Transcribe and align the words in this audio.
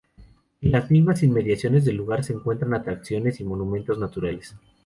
En 0.61 0.71
las 0.71 0.89
inmediaciones 1.21 1.85
del 1.85 1.97
lugar 1.97 2.23
se 2.23 2.33
encuentran 2.33 2.73
atracciones 2.73 3.39
y 3.39 3.43
monumentos 3.43 3.99
naturales. 3.99 4.55